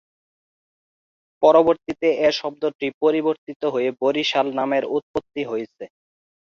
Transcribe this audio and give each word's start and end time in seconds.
পরবর্তিতে 1.43 2.07
এ 2.19 2.39
শব্দটি 2.39 2.87
পরিবর্তিত 3.01 3.61
হয়ে 3.73 3.89
বরিশাল 4.01 4.47
নামের 4.59 4.83
উৎপত্তি 4.95 5.41
হয়েছে। 5.45 5.83